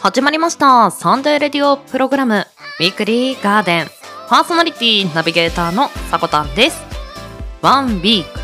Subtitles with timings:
[0.00, 0.92] 始まりました。
[0.92, 2.46] サンデーレディオプログラム。
[2.78, 3.86] ウィークリーガーデン。
[4.28, 6.78] パーソナリティナビゲーターのさこたんです。
[7.62, 8.38] ワンウィーク。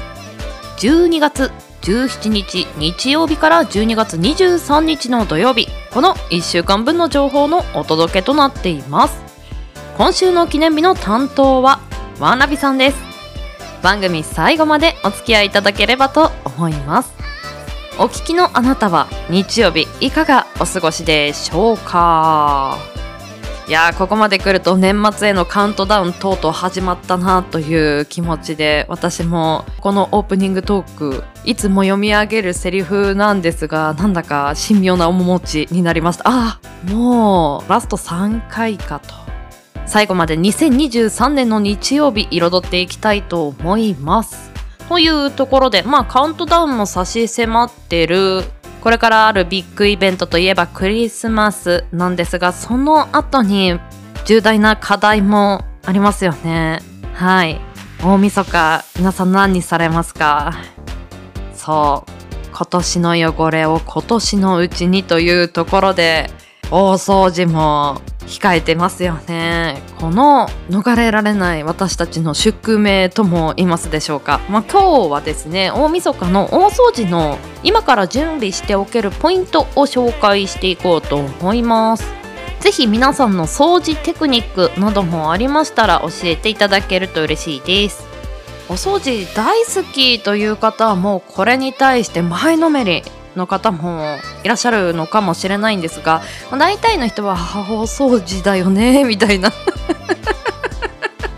[0.79, 1.53] 12月
[1.83, 5.69] 17日日曜日から12月23日の土曜日。
[5.93, 9.23] この1週間分の情報のお届けとなっています。
[9.97, 11.79] 今週の記念日の担当は
[12.19, 12.97] ワンラビさんです。
[13.81, 17.15] 番組最後までお付き合いいただければと思います。
[17.97, 22.77] お聞きのあなたは日曜日いかがお過ごしでしょうか？
[23.69, 36.25] いやーここまで来ると年末へのカウントダウンとうとう始まったなという気持ちで私もこのオープニングトークいつも読み上げるセリフなんですがなんだか神妙な面持ちになりました。
[36.27, 39.15] あもうラスト3回かと。
[39.87, 44.53] 最後まで2023年の日曜日彩っていきたいと思います。
[44.89, 48.43] というところで、まあカウントダウンも差し迫ってる、
[48.81, 53.79] これからあるビッグイベントといえばクリスマスなんですが、その後に
[54.27, 56.81] 重大な課題もありますよね。
[57.15, 57.61] はい。
[58.03, 60.53] 大晦日、皆さん何にされますか？
[61.55, 62.11] そう。
[62.57, 66.31] 今年の汚れを今年のうちにというところで、
[66.71, 69.83] 大掃除も控えてますよね。
[70.01, 74.41] この逃れられない私たちの宿命とも言いますでしょうか。
[74.49, 82.05] まあ、今日はですね、大晦日の大掃除の今から準備しておけるポイントを紹介していこうと思います。
[82.61, 88.07] ぜひ皆さんの掃除テクニックなどもありましたら教えていただけると嬉しいです。
[88.71, 93.03] お掃除大好きという方はもうこれに対して前のめり
[93.37, 99.53] の方もいらっしゃるのかもしれないんですがま大体の人は母掃除だよね みたいな。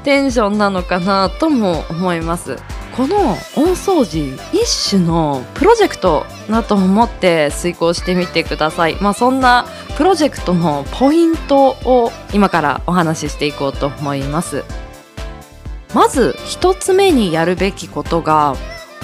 [0.04, 2.58] テンションなのかなとも思います。
[2.96, 3.16] この
[3.56, 8.96] 大掃除一種のプロジェクトだと思って遂行してみてください。
[9.00, 14.64] まあそんなプロジェクトのポイントを今からお話ししていこうと思います。
[15.92, 18.54] まず一つ目にやるべきことが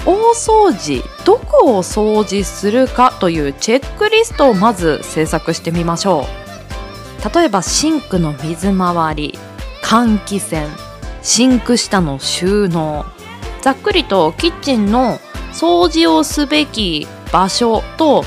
[0.05, 6.25] 大掃除どこを掃除するかというチェックリストをまず制作してみましょ
[7.21, 7.35] う。
[7.35, 9.39] 例えばシンクの水回り
[9.81, 10.67] 換気扇
[11.21, 13.05] シンク下の収納。
[13.61, 15.19] ざっくりとキッチンの
[15.53, 18.25] 掃除をすべき場所と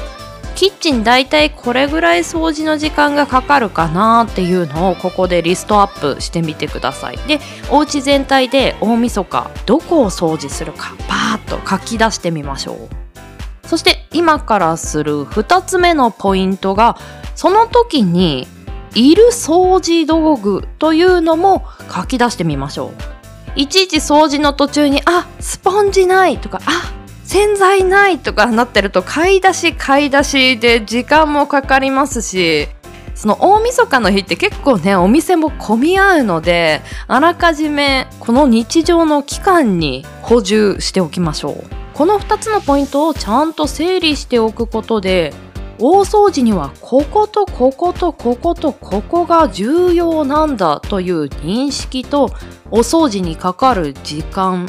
[0.56, 7.18] キッチン大体これぐらい掃除の時間がかかるかなっていうのをここでリストアップしてみてください。
[7.28, 7.40] で
[7.70, 13.68] お家全体で大晦日どこを掃除するかバーッと書き出してみましょう。
[13.68, 16.96] そして今からする2つ目のポイントが
[17.34, 18.48] その時に
[18.94, 23.60] いる掃除道具というのも書き出してみましょう。
[23.60, 26.95] いちいち掃除の途中にあスポンジないとかあ
[27.26, 32.68] 洗剤ないとかなってると買い出し買い出しで時間もかかりますし
[33.16, 41.64] その大晦日の日って結構ねお店も混み合うのであらかじめこの日常の期間に補充しておきましょう。
[41.94, 45.32] この2つのポイントをちゃんと整理しておくことで
[45.78, 52.30] 大掃除にはこことこことこことここが重要なんだという認識と
[52.70, 54.68] お掃除にかかる時間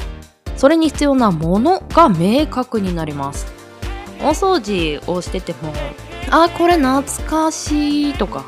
[0.57, 3.47] それに必要なものが明確になります
[4.19, 5.72] お掃除をしてても
[6.29, 8.45] あこれ懐かしいとか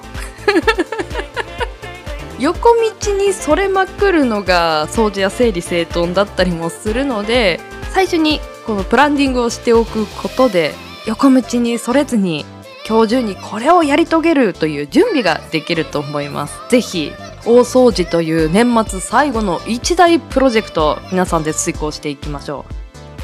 [2.39, 2.69] 横
[3.01, 7.59] 道にそれまくるのが掃除や整理整頓だったりもするので
[7.91, 10.73] 最初にこのプランディングをしておくことで
[11.05, 12.45] 横道にそれずに
[12.87, 16.59] 今日中にこれをやり遂げるという準備ができると思います。
[16.69, 17.11] ぜひ
[17.49, 22.63] 大掃除という年末最後の一大プロジェクト皆さんで遂行していきましょ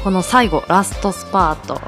[0.02, 1.80] この最後ラストスパート。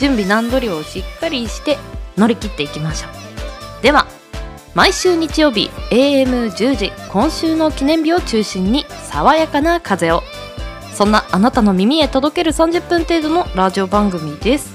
[0.00, 1.76] 準備段取りをしっかりして
[2.16, 3.82] 乗り切っていきましょう。
[3.82, 4.06] では
[4.74, 10.22] 毎週日曜日 AM10 時今週の記念日を中心に爽やかな風を。
[10.94, 14.72] そんなあなたの耳へ届ける30分程度のラジオ番組です。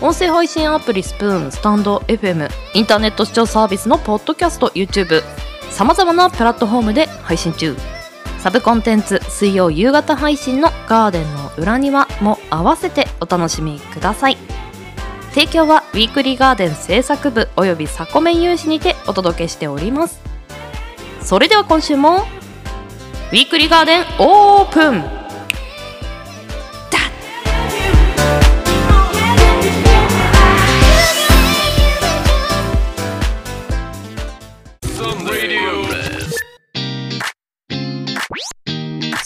[0.00, 5.22] 音声配信アプリスプーンスタンド FM インターネット視聴サービスのポッドキャスト YouTube
[5.74, 7.74] さまざまなプラットフォームで配信中。
[8.38, 14.36] サブコンテンツ水曜夕方配信のガーデンの裏庭も合わせてお楽しみください。
[15.32, 20.20] 提供はウィークリーガーデン制作部およびサコメン有志にてお届けしております。
[21.20, 25.23] それでは今週もウィークリーガーデンオープン。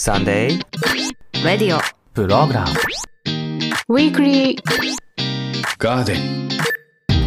[0.01, 1.81] サンデーレディオ
[2.13, 2.67] プログラム
[3.89, 4.63] ウィークリー
[5.77, 6.47] ガーデン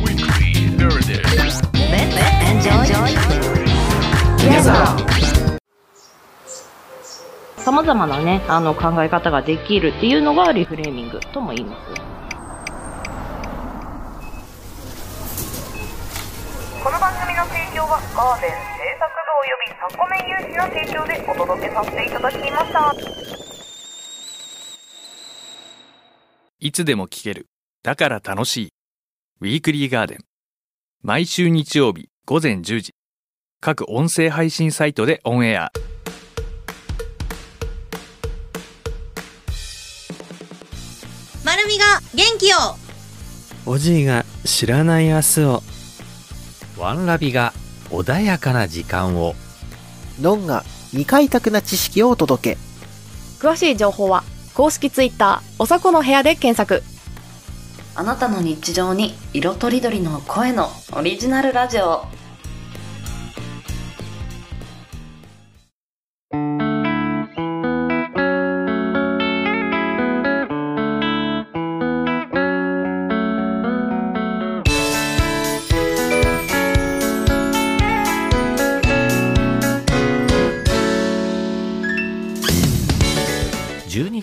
[0.02, 0.72] Weekly.
[0.72, 1.12] Garden.
[7.58, 11.82] さまざまなね、あの考え方ができるっていうのがリフレーミングとも言います。
[16.82, 22.94] この番組の提供はガーデン製作部およびサコメン有志の提供でお届けさせていただきました
[26.60, 27.48] いつでも聞ける。
[27.82, 28.68] だから楽しい。
[29.40, 30.18] ウィークリーガーデン。
[31.02, 32.94] 毎週日曜日午前10時。
[33.60, 35.72] 各音声配信サイトでオンエア。
[41.44, 41.84] まるみが
[42.14, 42.56] 元気を
[43.66, 45.62] おじいが知らない明日を
[46.78, 47.52] ワンラビが
[47.92, 49.34] 穏やかな時間を。
[50.20, 52.58] ノンが未開拓な知識をお届け。
[53.38, 54.24] 詳しい情報は
[54.54, 56.82] 公式ツイッターおさこの部屋で検索。
[57.94, 62.21] あなたの日常に色とりどりの声のオリジナルラジオ。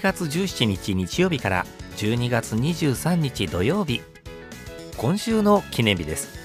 [0.09, 1.65] 月17日日曜日から
[1.97, 4.01] 12月23日土曜日。
[4.97, 6.39] 今週の記念日です。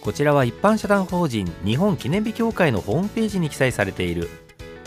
[0.00, 4.30] こちらは一般社団法人日本記念日協会のホームページに記載されている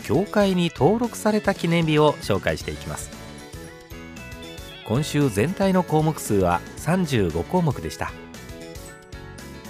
[0.02, 3.10] 協会に登録された記念日を紹介していきます。
[4.84, 8.10] 今週全体の項目数は35項目でした。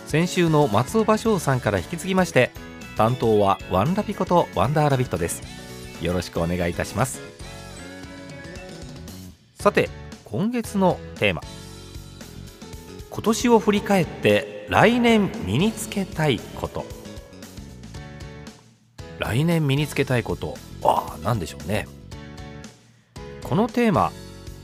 [0.06, 2.50] 先週の松尾芭蕉さんから引き継ぎまして
[2.96, 5.43] 担当はワンラビことワンダーラビットです。
[6.00, 7.31] よろしくお願いいたします。
[9.62, 9.88] さて
[10.24, 11.42] 今月のテーマ。
[13.10, 16.84] 今年を振り返って来年身につけたいこと。
[19.20, 20.56] 来年身につけたいこと。
[20.82, 21.86] ああ何でしょうね。
[23.44, 24.10] このテーマ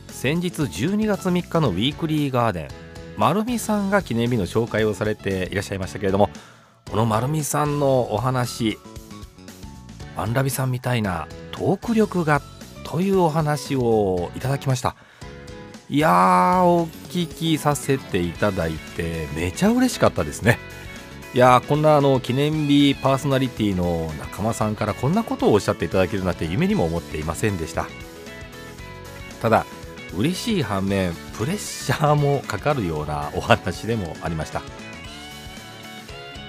[0.08, 2.68] 先日12月3日のウィークリーガーデン
[3.16, 6.28] 丸美さんが記念日の紹介をされていらっしゃいましたけれども
[6.90, 8.78] この丸美さんのお話
[10.16, 12.42] ワンラビさんみたいなトーク力が
[12.90, 14.96] というお話をいただきました。
[15.90, 20.58] いやーお聞きさせていただいてめちゃ嬉しかったですね。
[21.34, 27.86] いやーこんなあの記念日パーソナリティの仲間さんからこんなことをおっしゃっていただけるなんて夢にも思っていませんでした。
[29.42, 29.66] ただ
[30.16, 34.62] 嬉しい反面プレッシャーもかかるようなお話でもありました。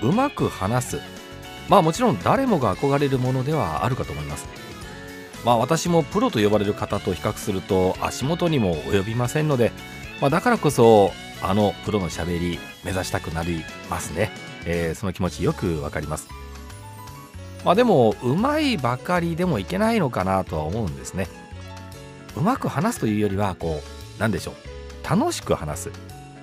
[0.02, 1.02] うまく話す。
[1.68, 4.69] まあもちろん誰もが憧れるものではあるかと思います。
[5.46, 9.72] まあ私もプロと呼ばれる方と比較すると足元にも及びませんので、
[10.22, 14.32] まあ、だからこそあのプロのしゃべり目指したくなりますね、
[14.66, 16.28] えー、その気持ちよくわかります。
[17.64, 21.28] まあでもうまいばかりでもいけないのかなとは思うんですね。
[22.36, 23.82] うまく話すというよりはこ
[24.18, 25.10] うなんでしょう。
[25.10, 25.92] 楽しく話す。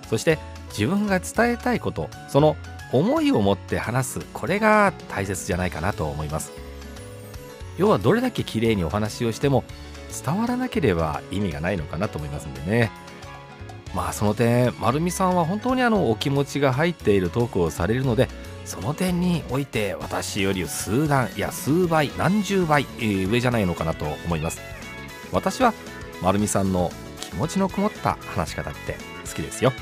[0.09, 0.39] そして
[0.71, 2.57] 自分が伝えたいことその
[2.93, 4.21] 思いを持って話す。
[4.33, 6.53] これが大切じゃないかなと思います。
[7.79, 9.65] 要はどれだけ綺麗にお話をしても
[10.25, 12.91] 伝わらなければ意味がないのかなと思いますんでね。
[13.95, 18.29] まあその点丸美さんは本当にあのお気持ちが入っているトークをされるので
[18.65, 24.61] その点において私より数段いや数倍何十倍、え、上じゃないのかなと思います。
[25.33, 25.73] 私は
[26.23, 26.91] 丸美さんの
[27.21, 29.73] 気持ちのこもった話し方って好きですよ。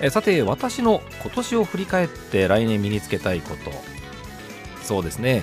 [0.00, 3.72] えさて私の今年を振り返って来年身につけたいこと。
[4.82, 5.42] そうですね。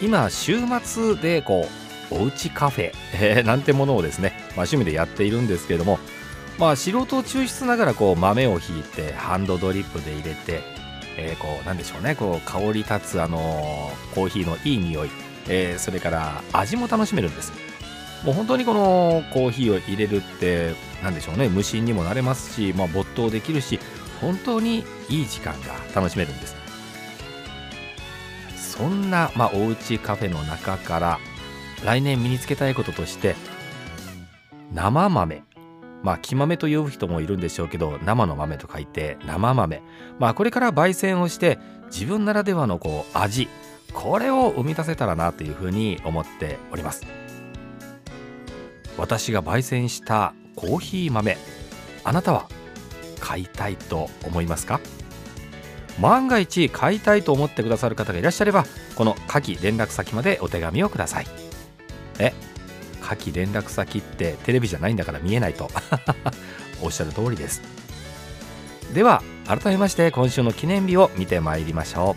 [0.00, 1.68] 今週末でこ
[2.10, 5.98] うおうちカフェ、 えー、なんてものをですね、まあ、趣味でやっているんですけれども
[6.58, 10.62] まあ素人を抽出ながらこう豆をひいてハンドドリップで入れて、
[11.16, 15.10] えー、こうなんでしょうねこう香り立つあのー、コーヒーのいい匂い、
[15.48, 17.52] えー、それから味も楽しめるんです。
[18.24, 23.78] もう本当にこのコーヒーを入れるって何でしょうね無心にもなれますし、まあ、没頭できるし
[24.20, 26.65] 本当にいい時間が楽しめるんです。
[28.76, 31.18] そんな、まあ、おうちカフェの中から
[31.84, 33.34] 来年身につけたいこととして
[34.72, 35.42] 生豆。
[36.02, 39.82] まあ木豆と呼ぶ人もいるんでしょうけど生の豆と書いて生豆。
[40.18, 43.48] まあこれから焙煎をして自分ならではのこう味。
[43.92, 47.06] これを生み出せたらなというふうに思っております。
[48.98, 51.38] 私が焙煎したコーヒー豆。
[52.04, 52.48] あなたは
[53.20, 54.80] 買いたいと思いますか？
[56.00, 61.26] 万が一買いたいと思ってくださる方がいらっしゃればこの下記連絡先までお手紙をください。
[62.18, 62.32] え
[63.00, 65.70] 下記連絡先ってテレビじゃないんだから見えないと。
[66.82, 67.62] おっしゃる通りです。
[68.92, 72.16] では改めまして今週の記念日を見てまいりましょ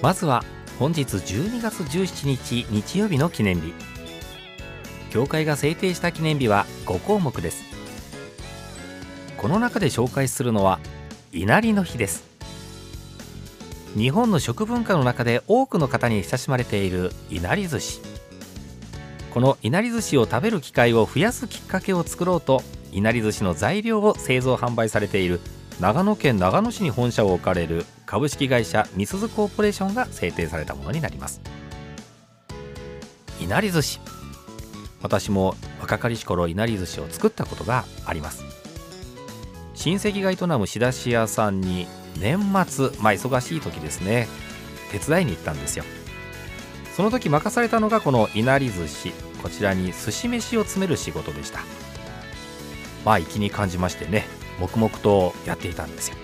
[0.00, 0.02] う。
[0.02, 0.44] まずは
[0.78, 3.72] 本日12月17日日曜日の記念日。
[5.10, 7.64] 教会が制定した記念日は5項目です。
[9.38, 10.78] この中で紹介するのは
[11.32, 12.24] 稲荷の日です。
[13.96, 18.00] 日本の食文化の中で多くの方に親しまれているいなり寿司。
[19.32, 25.40] このいなり寿司を食べる機会を増やすきっかけを作ろうといなり寿司の材料を製造販売されている
[25.80, 31.42] 長野県長野市に本社を置かれる株式会社みすずコーポレーションが制定されたものになります。
[33.40, 34.00] いなり寿司。
[35.02, 38.45] 私も若かりし頃いなり寿司を作ったことがあります。
[39.86, 41.86] 親戚が営む仕出し屋さんに
[42.18, 44.26] 年末まあ忙しい時ですね
[44.90, 45.84] 手伝いに行ったんですよ。
[46.96, 51.60] その時任されたのがこのいなり寿司こちらに寿司飯を詰める仕事でした。
[53.04, 54.26] まあ粋に感じましてね
[54.58, 56.16] 黙々とやっていたんですよ。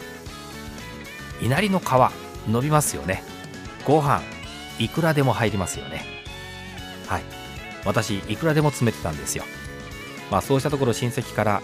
[1.41, 1.85] 稲荷の皮
[2.49, 3.23] 伸びますよね。
[3.87, 4.23] ご飯
[4.81, 6.05] いくらでも入りますよね。
[7.07, 7.23] はい。
[7.85, 9.45] 私いくらでも詰めてたんですよ。
[10.33, 11.63] まあそうしたところ親戚から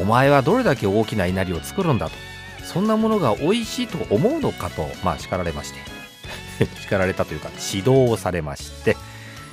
[0.00, 2.16] お前はどれだけ大きな稲荷を作るんだと。
[2.64, 6.66] そんなものが美味しいと思うのかとまあ叱られまして。
[6.82, 8.96] 叱られたというか指導をされまして、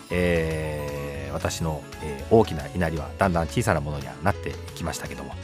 [0.09, 5.35] えー、私の、えー、大きな稲荷はだんだん小さなものにはなっていきましたけども。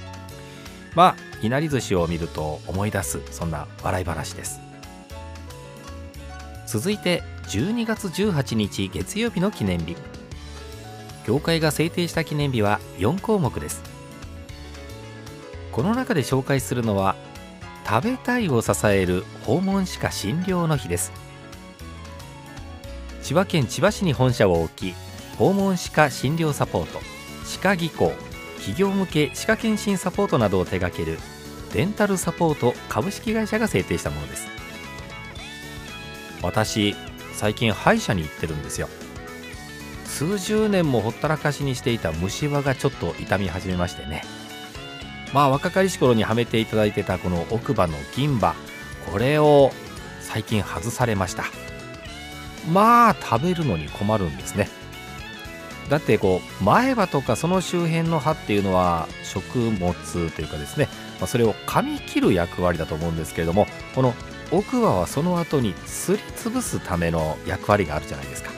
[0.96, 4.60] まあいなり寿司を見ると思い出すそんな笑い話です。
[6.67, 9.96] 続いて12月18日月曜日の記念日。
[11.25, 13.90] 教会が制定した記念日は4項目です。
[15.72, 17.16] この中で紹介するのは
[17.88, 21.12] 食べたいを支える訪問歯科診療の日です。
[23.22, 24.96] 千葉県千葉市に本社を置き
[25.38, 27.00] 訪問歯科診療サポート
[27.46, 28.13] 歯科技工
[28.58, 31.18] 企業向け歯科検診サポートなどを手掛ける
[31.74, 34.48] デンタルサポート株式会社が制定したものです。
[36.42, 36.96] 私
[37.34, 38.90] 最近歯医者に行ってるんですよ。
[40.06, 44.24] 数十年もほったらかしにしていた虫歯がちょっと痛み始めましてね。
[45.34, 48.56] まあ若かりし頃にはめていただいてたこの奥歯の銀歯
[49.12, 49.72] これを
[50.20, 51.46] 最近外されました。
[52.72, 54.70] まあ食べるのに困るんですね。
[55.90, 59.94] だってこう前歯とかその周辺の歯っていうのは食物
[60.32, 60.88] というかですね、
[61.20, 64.14] まあ、それを噛み切る役割だと思うんですけれどもこの
[64.52, 68.52] 奥歯はその後にすりつぶすための役割があるじゃないですか、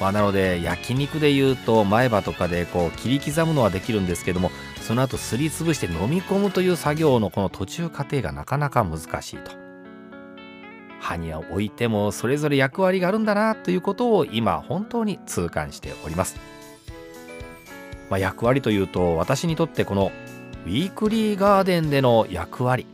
[0.00, 4.52] まあ、なので焼肉でいうと前歯とかでこう切り刻むのはできるんですけども
[4.90, 9.52] その後すりつぶして飲み込むという作業のこの途中過程がなかなか難しいと。
[10.98, 16.40] 歯に置いてもそれぞれ役割があるんだなということを今本当に痛感しております、
[18.10, 20.10] まあ、役割というと私にとってこの
[20.66, 22.84] ウィークリーガーデンでの役割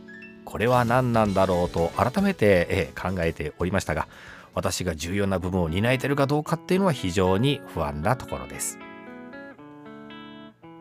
[0.45, 4.07] これは何なんだろうと改めて考えておりましたが
[4.53, 8.77] 私が重要な部分を担えてるかどうかっていうのは非常に不安なところです。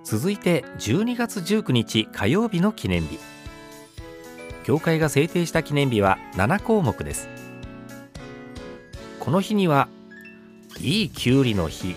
[0.06, 3.18] 続いて12月19日火曜日の記念日。
[4.62, 7.28] 教会が制定した記念日は7項目です。
[9.18, 9.88] この日には
[10.80, 11.96] いいきゅうりの日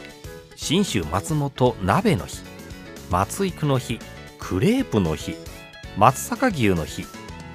[0.56, 2.42] 信州松本鍋の日
[3.12, 4.00] 松育の日
[4.40, 5.36] クレープの日
[5.96, 7.06] 松阪牛の日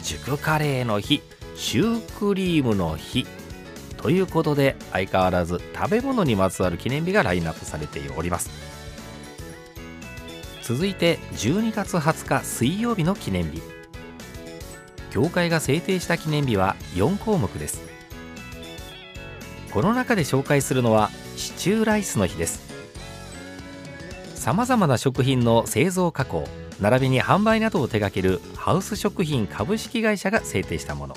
[0.05, 1.21] 熟カレーの日
[1.57, 3.27] シュークリームの日
[3.97, 8.64] ということで相変わらず食べ物にまつわる記念日がラインナップされております。
[10.67, 13.61] 続いて12月20日水曜日の記念日。
[15.11, 17.83] 教会が制定した記念日は4項目です。
[19.75, 22.63] この中で紹介するのはシチューライスの日です。
[24.35, 26.49] さまざまな食品の製造加工
[26.81, 31.15] 並びに販売などを手掛けるハウス食品株式会社が制定したもの。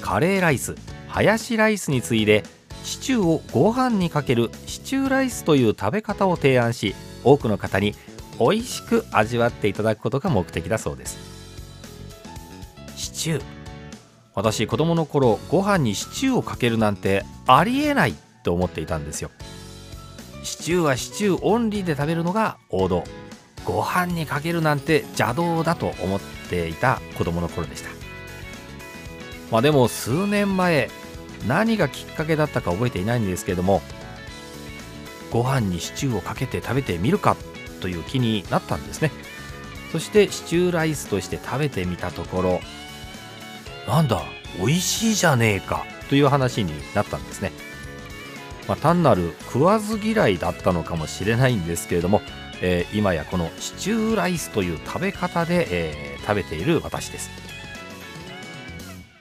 [0.00, 0.74] カレーライス
[1.06, 2.42] ハヤシライスに次いで
[2.82, 7.94] シチューをご飯にかけるシチューライスという食べ方を提案し多くの方に
[8.38, 11.18] 美味しく味わっていただくことが目的だそうです。
[12.96, 13.42] シチュー。
[14.34, 18.14] 私子供の頃ご飯にシチューをかけるなんてありえない
[18.44, 19.30] と思っていたんですよ。
[20.42, 23.04] シチューはシチューオンリーで食べるのが王道。
[23.64, 27.90] ご飯にかけるなんて邪道だと思っていた子供の頃でした。
[29.50, 30.90] まあでも数年前
[31.46, 33.82] 何がきっかけだったか覚えていないんですけれども
[35.32, 37.36] ご飯にシチューをかけて食べてみるか
[37.80, 39.10] という気になったんですね。
[39.90, 42.60] そしてシチューライスとして食べてみたところ
[43.86, 44.22] なんだ
[44.58, 47.52] 美味しいじゃねえかという話になったんですね、
[48.68, 52.22] まあ、単なる食わず嫌いだったのかもしれないんですけれども
[52.62, 57.30] えー今やこのシチューライスという食べ方で、えー食べている私です。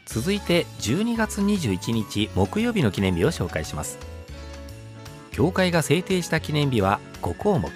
[0.06, 4.11] 続いて12月21日木曜日の記念日を紹介します。
[5.32, 7.72] 教会が制定した記念日は5項目。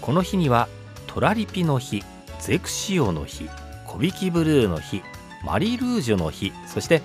[0.00, 0.68] この日には
[1.06, 2.02] トラリピの日
[2.40, 3.48] ゼクシオの日
[3.86, 5.02] 小引ブルーの日
[5.44, 7.02] マリルージュの日そして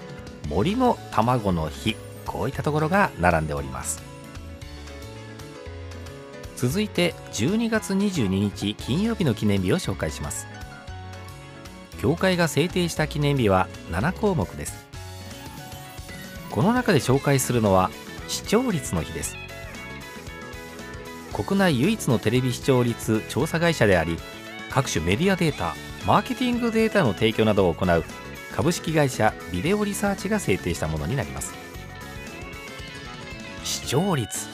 [0.47, 4.01] 森の卵の日こういったところが並んでおります。
[6.55, 10.47] 続いて12月22日金曜日の記念日を紹介します。
[11.99, 14.85] 教会が制定した記念日は7項目です。
[16.49, 17.89] この中で紹介するのは
[18.27, 19.35] 視聴率の日です。
[21.33, 24.17] 国内唯一のテレビ視聴率調査会社であり
[24.69, 28.03] 各種メディアデータマーケティングデータの提供などを行う
[28.55, 31.53] 株式会社ビデオリサーチが制定したものになります。
[33.63, 34.47] 視聴率。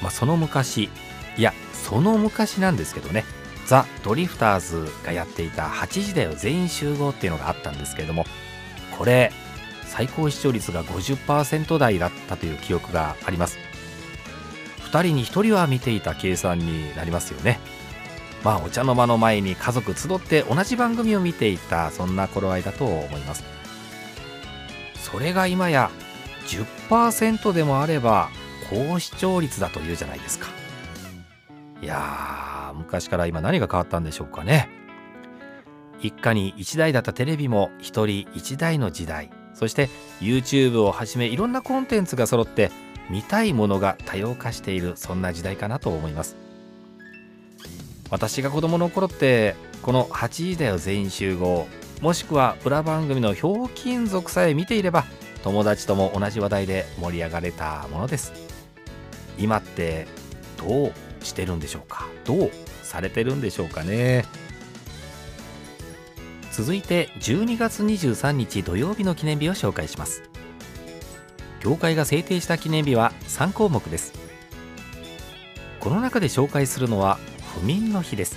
[0.00, 0.88] まあその昔
[1.36, 3.24] いやその昔なんですけどね。
[3.66, 8.24] ザ・ドリフターズがやっていた8時だよ全員集合っていうのがあったんですけれども
[8.98, 9.32] これ
[9.90, 13.58] 最高視聴率が50%台だったという記憶があります。
[14.84, 17.58] 2人に1人は見ていた計算になりますよね。
[18.44, 23.42] まあお茶の間の前に家族集って同じ番組を見ていたそんな頃合いだと思います。
[24.94, 25.90] それが今や
[26.46, 28.30] 10%でもあれば
[28.70, 30.46] 高視聴率だというじゃないですか。
[31.82, 34.68] いやー昔から今何が変わったんでしょうかね。
[36.00, 39.39] 一家に一台だったテレビも一人一台の時代。
[39.60, 39.90] そして
[40.22, 42.70] YouTube をはじめいろんなコンテンツが揃って
[43.10, 46.34] 見たいものが多様化しているそんな時代かなと思います。
[48.08, 51.66] 私が子供の頃ってこの8時だよ全員集合
[52.00, 55.04] もしくは裏番組のひょうきん族さえ見ていれば
[55.44, 58.32] 友達とも同じ話題で盛り上がれたものです。
[59.38, 60.06] 今って
[60.56, 60.92] どう
[61.22, 62.08] してるんでしょうか？
[62.24, 62.50] どう
[62.82, 64.24] されてるんでしょうかね？
[66.52, 70.22] 続いて12月23日土曜日の記念日を紹介します。
[71.60, 74.12] 教会が制定した記念日は3項目です。
[75.78, 77.18] この中で紹介するのは
[77.54, 78.36] 不眠の日です。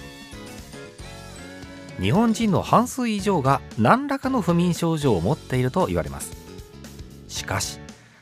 [2.00, 6.32] 日本人の半数以上が何らかの不眠症状を持っていると言われます。
[7.28, 7.80] しかし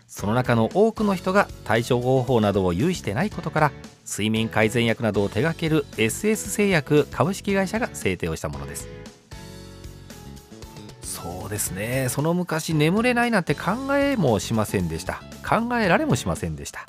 [0.08, 3.71] その中の多くの人が対処方法などを有してないことから
[4.06, 8.88] 睡眠改善薬などを手掛ける SS 製薬株式会社が制定をしたものです。
[11.51, 12.07] ですね。
[12.09, 15.21] その昔眠れないなんて考えもしませんでした。
[15.47, 16.87] 考えられもしませんでした。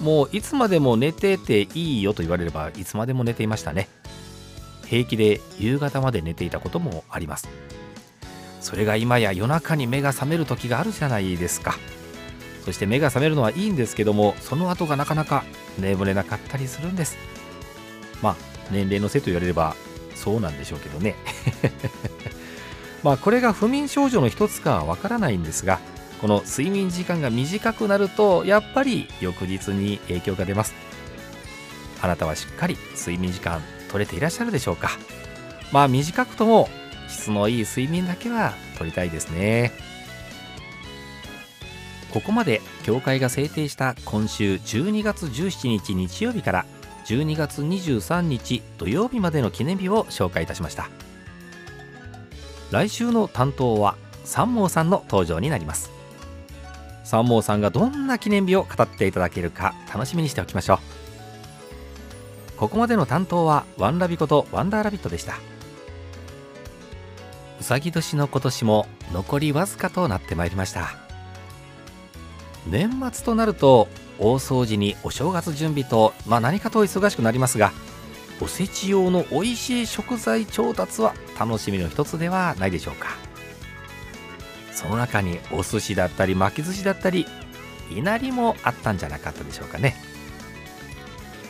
[0.00, 3.88] もういつまでも寝てていいよと言われればいつまでも寝ていましたね。
[4.86, 7.48] 平気で夕方まで寝ていたこともあります。
[8.60, 11.74] それが今や夜中に目が覚める時があるじゃないですか。
[12.64, 15.42] そして目が覚めるのはいいんですけどもその後がなかなか
[15.80, 17.16] 眠れなかったりするんです。
[18.22, 18.36] まあ
[18.70, 19.74] 年齢のせいと言われれば
[20.14, 21.16] そうなんでしょうけどね。
[23.02, 25.80] まあこれが不眠症状の一つかはわからないんですが
[26.20, 30.72] この睡眠時間が短くなるとやっぱり翌日に影響が出ます。
[32.00, 33.60] あなたはしっかり睡眠時間
[33.90, 34.90] 取れていらっしゃるでしょうか。
[35.72, 36.68] まあ短くとも
[37.08, 39.72] 質のいい睡眠だけは取りたいですね。
[42.12, 46.66] ここまで協会が制定した今週12月17日日曜日から
[47.06, 50.88] 12月23日土曜日までの記念日を紹介いたしました。
[52.72, 55.92] 来週の担当は三毛さんの登場になります。
[57.04, 60.78] 三毛さんがどんな記念日を語っていただけるか楽しみにしておきましょう。
[62.56, 65.34] ここまでの担当はワンラビことワンダーラビットでした。
[67.60, 70.96] うさぎ年の今年も残りわずかとなってまいりました。
[72.66, 77.72] 年末となると大掃除にお正月準備と、まあ、何かと忙しくなりますが
[78.42, 83.10] おせち用の美味しい食材調達は楽しみの一つではないでしょうか。
[84.72, 87.24] その中にお寿司だったり巻き寿司だったり
[87.88, 89.94] いなりもあったんじゃなかったでしょうかね。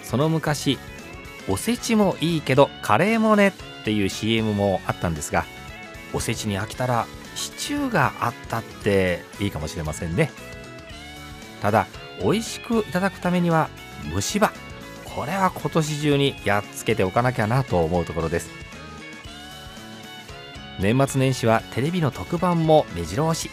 [0.02, 0.78] その昔
[1.48, 5.46] おせちもいいけどカレーもねっていう CM もあったんですが
[6.12, 10.31] おせちに飽きたらシチューがあったっていいかもしれませんね。
[11.62, 11.87] ただ
[12.20, 13.70] 美味しくいただくためには
[14.12, 14.52] 虫歯
[15.14, 18.51] これは今年中にやっつけておかなきゃなと思うところです。
[20.81, 23.51] 年末年始はテレビの特番も目白押し。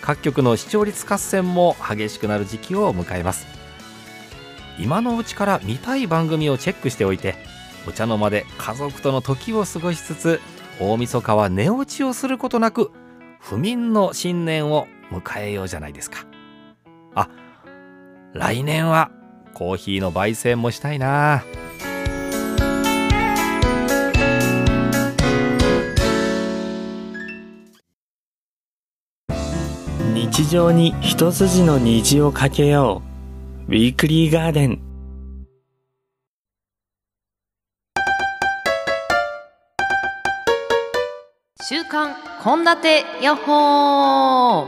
[0.00, 3.46] 各局の視聴率合戦も激しくなる時期を迎えます。
[4.78, 7.34] 今のうちから見たい番組をチェックしておいて
[7.86, 10.40] お茶の間で家族との時を過ごしつつ
[10.80, 12.90] 大晦日は寝落ちをすることなく
[13.40, 16.24] 不眠の新年を迎えようじゃないですか。
[17.14, 17.28] あ
[18.32, 19.10] 来年は
[19.60, 21.44] コーヒーの焙煎もしたいな。
[30.14, 33.02] 日常に一筋の虹をかけよ
[33.68, 33.72] う。
[33.72, 34.80] ウィークリーガーデン。
[41.62, 44.66] 週刊献立予報。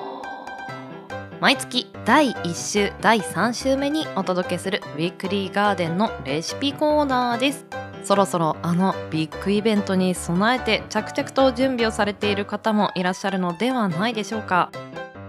[1.41, 7.65] 毎月第1週第3週目にお届けするウィークリーガーデンのレシピコーナーです。
[8.03, 14.73] そろそろあのビッグイベントに備えて着々と準備をされている方もいらっしゃるのではないでしょうか。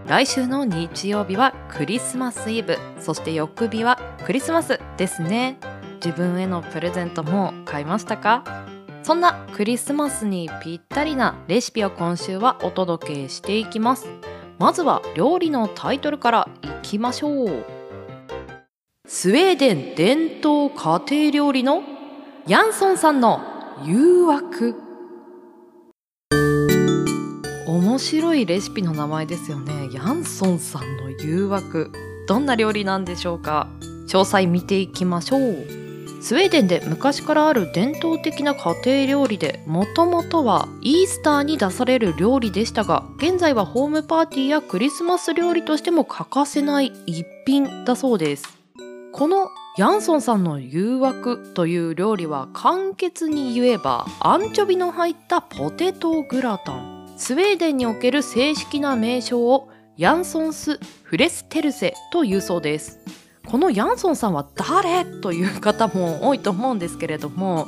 [0.08, 5.60] 来週の日曜日はクリスマスイブそして翌日はクリスマスですね。
[6.04, 8.44] 自分へのプレゼントも買いましたか？
[9.04, 14.08] そんなクリスマスにぴったりなレシピを今週はお届けしていきます。
[14.60, 17.64] まずは料理のタイトルからいきましょう。
[19.06, 21.84] スウェーデン伝統家庭料理の
[22.48, 23.42] ヤンソンさんの
[23.84, 24.76] 誘惑。
[27.68, 29.90] 面白いレシピの名前ですよね。
[29.92, 31.92] ヤンソンさんの誘惑。
[32.28, 33.68] どんな料理なんでしょうか？
[34.08, 35.83] 詳細見ていきましょう。
[36.24, 48.58] スウェーデンで昔からある伝統的な家庭料理でもともとはイースターに出される料理でしたが現在はホームパーティーやクリスマス料理としても欠かせない一品だそうです。
[49.12, 57.16] このヤンソンさんの誘惑という料理は簡潔に言えばアンチョビの入ったポテトグラタン。
[57.18, 63.23] スウェーデンにおける正式な名称をヤンソンス・フレステルセというそうです。
[63.48, 65.06] このヤンソンさんは誰？
[65.22, 67.68] という方も多いと思うんですけれども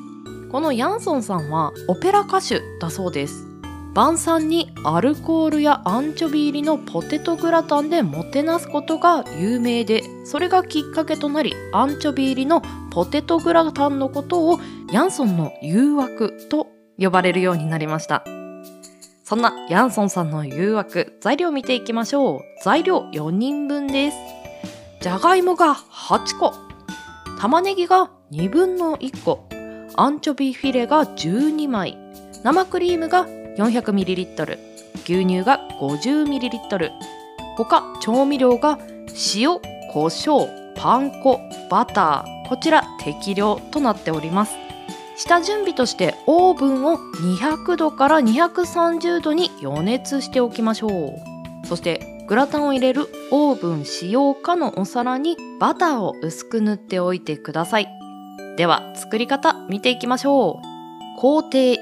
[0.51, 3.45] このヤンソンさんはオペラ歌手だそうです。
[3.93, 12.61] 晩餐にアルコールやアンチョビ入りのポテトグラタンでもてなすことが有名でそれがきっかけとなりアンチョビ入りの
[12.91, 14.59] ポテトグラタンのことを
[14.91, 18.25] ヤンソンの誘惑と呼ばれるようになりました。
[19.23, 22.41] そんなヤンソンさんの誘惑材料を見ていきましょう。
[22.63, 24.17] 材料4人分です。
[25.01, 26.53] じゃがいもが8個
[27.39, 29.47] 玉ねぎが2分の1個。
[29.97, 31.97] アンチョビフィレが12枚。
[32.43, 33.25] 生クリームが
[33.57, 34.57] 400ml
[35.03, 36.91] 牛乳が 50ml
[37.57, 38.77] 他調味料が
[39.35, 39.59] 塩
[39.91, 42.49] 胡椒パン粉バター。
[42.49, 44.55] こちら適量となっております。
[45.17, 51.67] 下準備としてオーブンを200度から230度に予熱しておきましょう。
[51.67, 57.87] そしてグラタンを入れるオーブン使用可のお皿にバターを薄く塗っておいてください。
[58.57, 61.19] では作り方見ていきましょう。
[61.19, 61.81] 工程1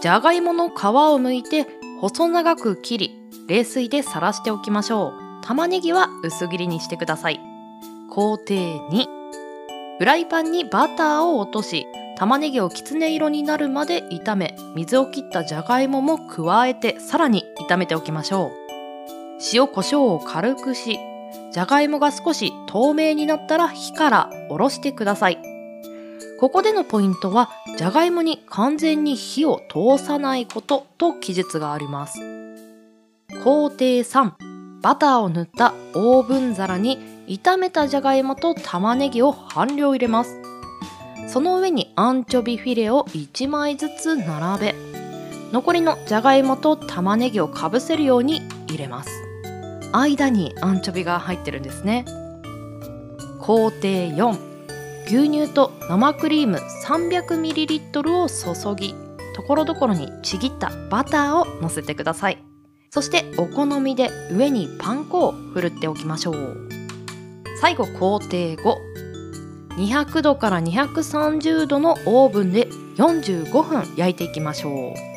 [0.00, 0.74] じゃがいもの皮を
[1.20, 1.66] 剥いて
[2.00, 5.44] 細長く切り冷水でさらしておきましょう。
[5.44, 7.40] 玉ねぎは薄切りにしてください。
[8.10, 8.54] 工程
[8.90, 9.06] 2
[9.98, 18.67] フライパンにバターを落とし玉ねぎをきつね色になるまで炒め水を切ったじゃがいもも加えてさらに炒めておきましょう。
[19.52, 20.98] 塩コショウを軽くし
[21.52, 25.38] じゃがいもが少し透明になったら火から下ろしてください。
[26.38, 32.20] ここでのポイントはじゃがいもに完全に火を通さないことと記述があります。
[33.42, 34.32] 工程3
[34.80, 40.40] バターを塗ったオーブン皿に炒めたじゃがいもと玉ねぎを半量入れます。
[41.26, 44.74] その上にアンチョビフィレを1枚ずつ並べ
[45.52, 49.27] 残りのじゃがいもと玉ねぎをかぶせるように入れます。
[49.92, 52.04] 間にアンチョビが入ってるんですね。
[53.40, 54.38] 工程4
[55.06, 56.58] 牛乳と生クリーム。
[56.84, 58.94] 300ml を注ぎ。
[59.34, 62.44] ところどころにちぎったバターをのせてください。
[62.90, 66.68] そしてお好みで上にパン粉をふるっておきましょう。
[67.60, 68.56] 最後工程
[69.76, 75.07] 5200度から230度のオーブンで45分焼いていきましょう。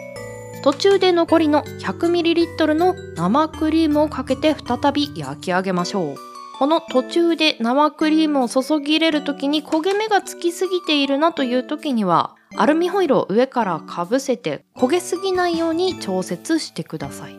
[0.63, 6.15] 途中で残りの 100ml の生クリームをかけて再び焼き上げましょう。
[6.59, 17.35] この途中で生クリームを注ぎ入れる時に焦げ目がつきすぎているなという時にはアルミホイルを上からかぶせて焦げすぎないように調節してください。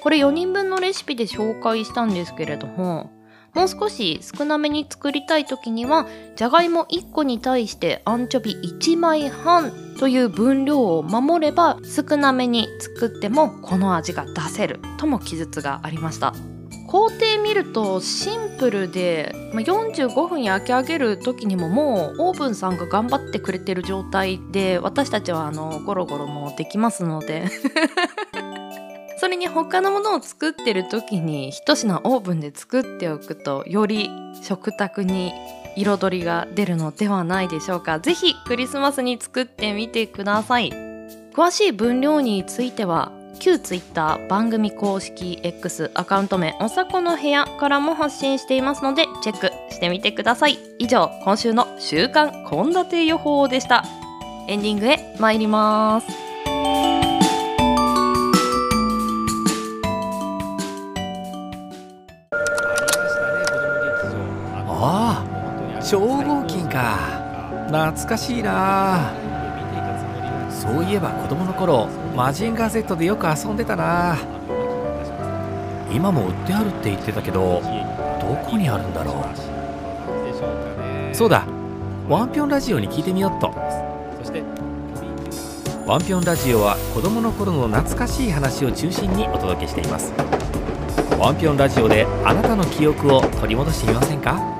[0.00, 3.12] これ4人分のレシピで紹介したんですけれども
[3.56, 16.34] もう少し少なめに作りたい時にはじゃがいも1個に対してアンチョビ1枚半という分量を守れば少なめに作ってもこの味が出せるとも記述がありました。
[16.86, 27.46] 工程見るとシンプルでまあ45分焼き上げる時にももうオーブンさんが頑張ってくれてる状態で私たちはあのゴロゴロもできますので。
[29.18, 34.10] それに他のものを作ってる時に一品オーブンで作っておくとより
[34.42, 35.32] 食卓に
[35.76, 38.00] 彩りが出るのではないでしょうか。
[38.00, 40.70] ぜひクリスマスに作ってみてください。
[41.34, 50.58] 詳しい分量については旧 Twitter 番組公式 X アカウント名おさこの部屋からも発信していますのでチェックしてみてください。
[50.78, 53.84] 以上今週の週刊献立予報でした。
[54.48, 56.25] エンディングへ参ります。
[64.88, 66.96] ああ超合金か。
[67.66, 69.12] 懐かしいな。
[70.48, 74.16] そういえば子供の頃マジンガー Z でよく遊んでたな。
[75.92, 77.60] 今も売ってあるって言ってたけど
[78.20, 79.24] どこにあるんだろ
[81.12, 81.14] う。
[81.14, 81.44] そうだ
[82.08, 83.52] ワンピョンラジオに聞いてみよっと。
[85.84, 90.12] ワンピョンラジオは子供の頃の懐かしい話を中心にお届けしています。
[91.18, 94.55] ワンピョンラジオであなたの記憶を取り戻してみませんか？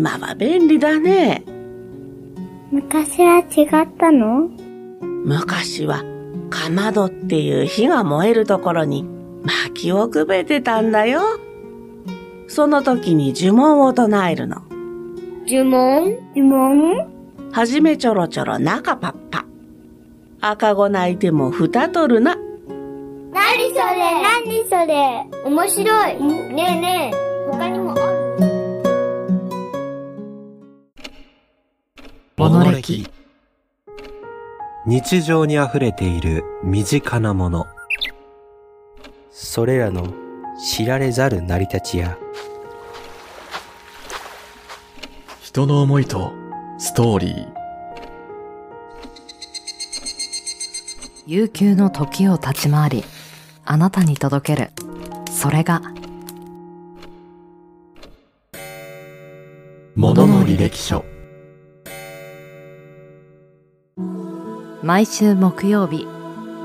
[0.00, 1.44] 今は便利だね。
[2.72, 4.48] 昔は違ったの？
[5.26, 6.02] 昔は、
[6.48, 9.04] かまどっていう火が燃えるところに
[9.44, 11.20] 薪をくべてたんだよ。
[12.48, 14.62] その時に呪文を唱えるの。
[15.46, 16.16] 呪文？
[16.34, 17.06] 呪文？
[17.52, 19.44] はじめちょろちょろ中パッパ。
[20.40, 22.36] 赤子泣いても蓋取るな。
[22.36, 22.40] な
[23.54, 23.82] にそれ？
[24.22, 25.26] なにそれ？
[25.44, 26.16] 面白い。
[26.54, 28.09] ねえねえ、他にもあ
[32.48, 33.06] るモノレキ
[34.86, 37.66] 日常に溢れている身近なもの。
[39.30, 40.14] それらの
[40.58, 42.18] 知られざる成り立ちや
[45.40, 46.32] 人の思いと
[46.78, 47.48] ストーリー
[51.26, 53.04] 悠久の時を立ち回り
[53.64, 54.70] あなたに届ける
[55.30, 55.80] それが
[59.94, 61.04] ものの履歴書。
[64.82, 66.06] 毎週木曜日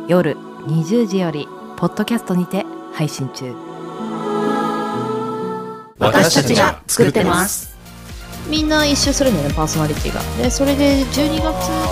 [0.08, 3.54] 夜20時よりポッドキャストにて配信中。
[6.00, 7.75] 私たちが作ってます。
[8.48, 10.22] みんな一周するんだよねパーソナリティが。
[10.38, 11.50] でそれで12月か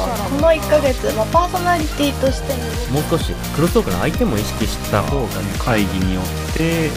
[0.07, 2.53] らこの1ヶ月、まあ、パーソナリティとして
[2.91, 5.27] もう少しクロストークの相手も意識した方がね。
[5.59, 6.89] 会議によって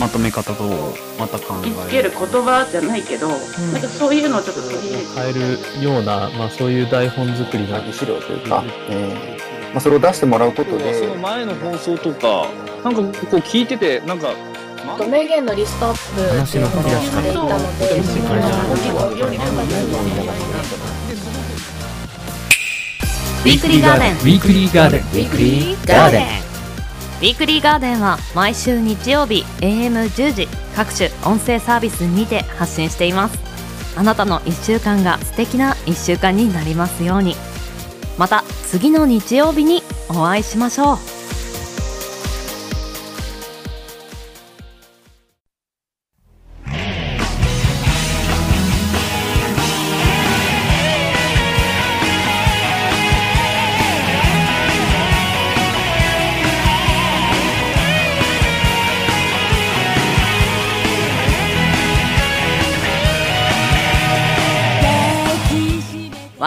[0.00, 1.88] まとめ方とまた考え。
[1.88, 3.38] つける言葉じゃないけど、なん
[3.82, 5.06] かそういうのをちょっと取り入れて。
[5.14, 5.32] 変え
[5.80, 9.72] るような、まあ、そういう台本作りが資料というか、えー。
[9.72, 10.94] まあ、それを出してもらうことで。
[10.94, 12.46] その前の放送とか
[12.84, 14.28] なんかこう聞いててなんか
[15.08, 17.62] 名言のリストアップ話の振り出ししていたので
[23.42, 33.38] Weekly GARDEN Weekly GARDEN。Weekly GARDEN。Weekly GARDEN は毎週日曜日 AM10 時各種音声サービスにて発信しています。
[33.96, 37.36] あなたの1週間が素敵な1週間になりますように。
[38.18, 41.11] また次の日曜日にお会いしましょう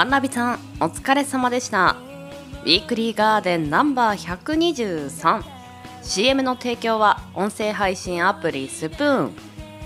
[0.05, 1.95] ンナビさんお疲れ様でした。
[2.63, 4.37] ウィークリーガーデンナンバー
[6.03, 9.31] 123CM の提供は音声配信アプリスプーン。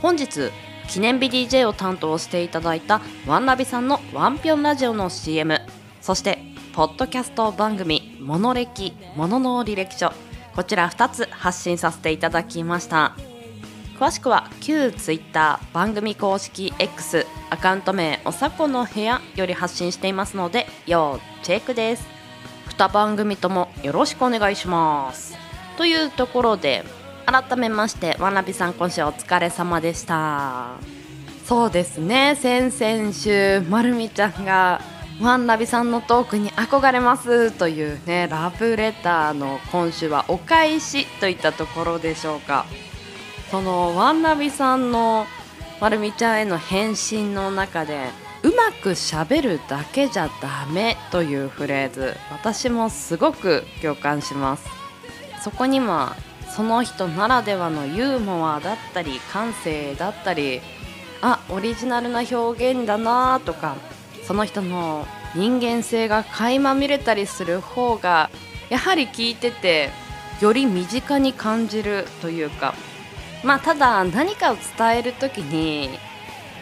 [0.01, 0.51] 本日
[0.89, 5.61] 記念日 DJ を担当していただいたワンナビさんのワンピョンラジオの CM
[6.01, 6.39] そして
[6.73, 10.11] ポッドキャスト番組「モノレキものの履歴書」
[10.55, 13.13] こちら2つ発信させていただきました。
[13.97, 17.25] 詳しくは旧 Twitter 番組公式 X
[17.59, 22.07] カウント名おさこの部屋より発信していますので要チェックです。
[22.77, 25.37] 2番組ともよろしくお願いします。
[25.77, 26.85] というところで
[27.25, 30.77] 改めましてわなびさん今週お疲れ様でした。
[31.45, 32.37] そうですね。
[32.39, 34.81] 先々週まるみちゃんが
[35.21, 37.51] ワンナビさんのトークに憧れます。
[37.51, 42.65] というねラブレターの今週はお返しといったところでしょうか。
[43.51, 45.25] そのワンナビさんの
[45.79, 48.09] まるみちゃんへの返信の中で
[48.43, 52.15] うまくしゃべるだけじゃダメというフレーズ。
[52.31, 54.67] 私もすごく共感します。
[55.41, 56.15] そこには
[56.55, 60.61] その人ならではのユーモアだったり感性だったり
[61.21, 63.75] あオリジナルな表現だなとか
[64.23, 68.29] その人の人間性が垣間見れたりする方が
[68.69, 69.91] やはり聞いてて
[70.41, 72.73] より身近に感じるというか
[73.43, 75.89] まあただ何かを伝える時に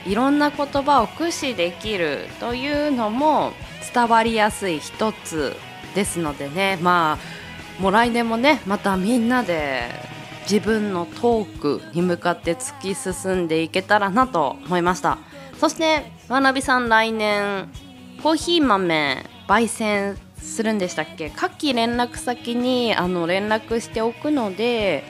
[0.05, 3.51] いろんな言葉を駆使できるというのも
[3.93, 5.55] 伝わりやすい一つ
[5.95, 6.77] ですのでね。
[6.81, 9.89] まあもう来年もねまたみんなで
[10.49, 15.17] 自分のトークに向かって突き進んでいけたらなと思いました。
[15.59, 17.69] そしてわなびさん来年
[18.23, 21.29] コーヒー豆焙煎するんでしたっけ？
[21.29, 25.03] 夏季連絡先にあの連絡しておくので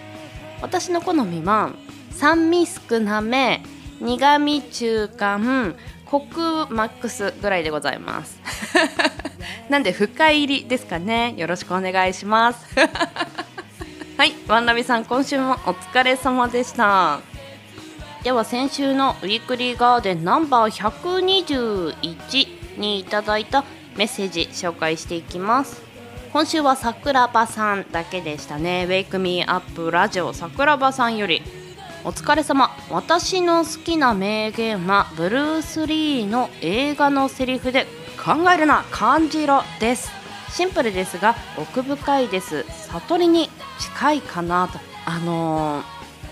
[0.61, 1.71] 私の好みは
[2.11, 3.61] 酸味少なめ
[3.99, 8.39] 苦味中間コクマックスぐらいでございます。
[9.69, 11.33] なんで深入りですかね。
[11.37, 12.65] よろしくお願いします。
[14.17, 17.19] はいワンラビさん今週もお疲れ様でした。
[18.23, 23.63] では先週のウィークリーガーデンナンバー121にいただいた
[23.95, 25.87] メッセージ紹介していきます。
[26.33, 28.85] 今週は桜庭さんだけでしたね。
[28.87, 31.41] Wake Me Up ラジオ桜庭さんより
[32.03, 37.85] お疲れ様私の好きな名言はブルース・リーの映画のセリフで
[38.23, 40.11] 考えるな感じろです。
[40.49, 42.65] シンプルですが奥深いです。
[42.89, 44.79] 悟りに近いかなと。
[45.05, 45.83] あのー、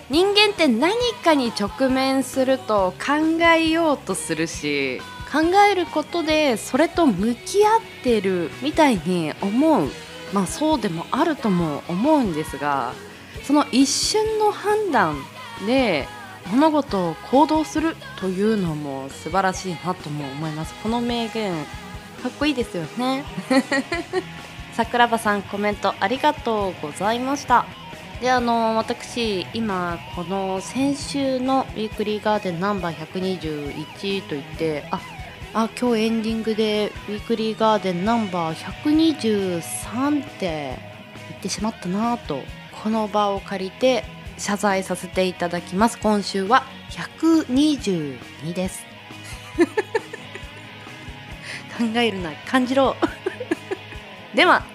[0.09, 5.01] 人間って何かに直面すると考えようとするし
[5.35, 9.89] 考えることでそれと向き合ってるみたいに思う。
[10.31, 12.93] まあそうでもあるとも思うんですが
[13.43, 15.17] その一瞬の判断
[15.67, 16.07] で
[16.47, 20.73] 物事を行動するというのも素晴らしいなとも思います。
[20.81, 21.53] この名言
[22.23, 23.25] かっこいいですよね。
[24.73, 27.65] 桜庭さんコメントありがとうございました。
[28.21, 35.01] であの私今この先週のウィークリーガーデンナンバー121といってあ
[35.57, 40.77] あ今日エンディングでウィークリーガーデンナンバー123って
[41.29, 42.41] 言ってしまったなと
[42.83, 44.03] この場を借りて
[44.37, 45.97] 謝罪させていただきます。
[45.97, 48.83] 今週は122です。
[51.79, 52.97] 考えるな感じろ。
[54.35, 54.65] では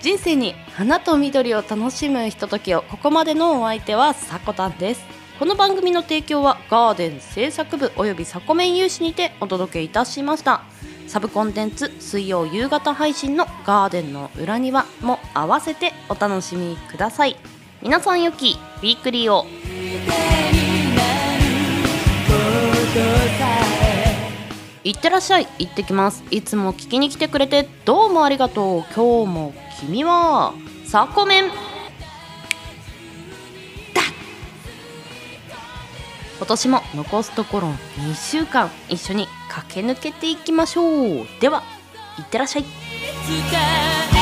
[0.00, 5.17] 人生に花と緑を楽しむひとときをここまでのお相手はさこたんです。
[5.38, 10.62] この番組の提供はガーデン制作部およびサコメン有志にてお届けいたしました。
[11.06, 17.36] サブコンテンツ水曜夕方配信のガーデンの裏庭も合わせてお楽しみください。
[17.82, 19.46] 皆さんよきウィークリーを。
[24.82, 25.46] いってらっしゃい。
[25.60, 26.24] 行ってきます。
[26.32, 28.84] いつも聞きに来てくれてどうもありがとう。
[28.92, 30.52] 今日も君は
[30.84, 31.67] サコメン。
[36.38, 41.26] 今年も残すところ2週間一緒に駆け抜けていきましょう。
[41.40, 41.64] では
[42.18, 44.17] いってらっしゃい。